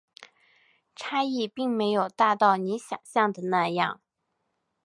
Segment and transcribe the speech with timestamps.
[0.95, 4.01] 差异并没有大到你想像的那样